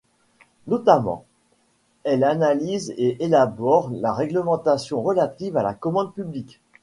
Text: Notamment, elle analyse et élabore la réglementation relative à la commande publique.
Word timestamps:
Notamment, 0.65 1.25
elle 2.05 2.23
analyse 2.23 2.91
et 2.97 3.23
élabore 3.23 3.91
la 3.93 4.11
réglementation 4.11 5.03
relative 5.03 5.57
à 5.57 5.61
la 5.61 5.75
commande 5.75 6.11
publique. 6.15 6.59